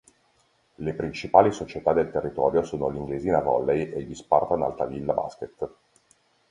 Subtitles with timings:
[0.77, 5.69] Le principali società nel territorio sono l’Inglesina Volley e gli Spartan Altavilla Basket.